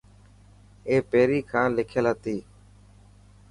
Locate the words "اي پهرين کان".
0.87-1.67